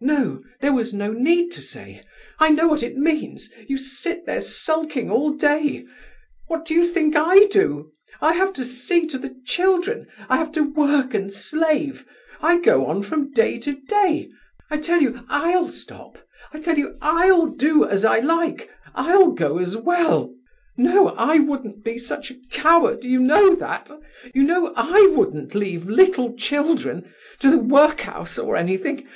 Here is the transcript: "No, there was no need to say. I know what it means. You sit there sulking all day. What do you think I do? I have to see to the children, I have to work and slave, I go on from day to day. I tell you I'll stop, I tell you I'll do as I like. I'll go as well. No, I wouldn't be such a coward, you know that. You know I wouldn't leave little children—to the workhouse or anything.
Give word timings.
"No, 0.00 0.44
there 0.60 0.72
was 0.72 0.94
no 0.94 1.10
need 1.12 1.50
to 1.54 1.60
say. 1.60 2.02
I 2.38 2.50
know 2.50 2.68
what 2.68 2.84
it 2.84 2.96
means. 2.96 3.50
You 3.66 3.76
sit 3.78 4.26
there 4.26 4.40
sulking 4.40 5.10
all 5.10 5.32
day. 5.32 5.84
What 6.46 6.64
do 6.64 6.72
you 6.72 6.86
think 6.86 7.16
I 7.16 7.46
do? 7.50 7.90
I 8.20 8.34
have 8.34 8.52
to 8.52 8.64
see 8.64 9.08
to 9.08 9.18
the 9.18 9.34
children, 9.44 10.06
I 10.28 10.36
have 10.36 10.52
to 10.52 10.60
work 10.62 11.14
and 11.14 11.32
slave, 11.32 12.06
I 12.40 12.60
go 12.60 12.86
on 12.86 13.02
from 13.02 13.32
day 13.32 13.58
to 13.58 13.72
day. 13.74 14.30
I 14.70 14.76
tell 14.76 15.02
you 15.02 15.24
I'll 15.28 15.66
stop, 15.66 16.16
I 16.52 16.60
tell 16.60 16.78
you 16.78 16.96
I'll 17.02 17.46
do 17.48 17.84
as 17.84 18.04
I 18.04 18.20
like. 18.20 18.70
I'll 18.94 19.32
go 19.32 19.58
as 19.58 19.76
well. 19.76 20.32
No, 20.76 21.08
I 21.16 21.38
wouldn't 21.40 21.82
be 21.82 21.98
such 21.98 22.30
a 22.30 22.36
coward, 22.52 23.02
you 23.02 23.18
know 23.18 23.56
that. 23.56 23.90
You 24.32 24.44
know 24.44 24.72
I 24.76 25.10
wouldn't 25.12 25.56
leave 25.56 25.88
little 25.88 26.34
children—to 26.34 27.50
the 27.50 27.58
workhouse 27.58 28.38
or 28.38 28.56
anything. 28.56 29.08